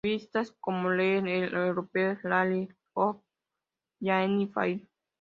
Revistas 0.03 0.51
como 0.59 0.89
"Leer", 0.89 1.27
"El 1.27 1.53
Europeo", 1.53 2.17
"Marie 2.23 2.65
Claire", 2.69 2.75
o 2.95 3.21
"Vanity 3.99 4.51
Fair". 4.51 4.81